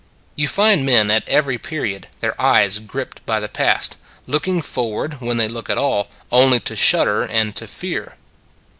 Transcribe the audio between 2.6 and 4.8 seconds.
gripped by the past, looking